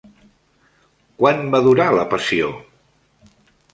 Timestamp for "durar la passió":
1.67-2.49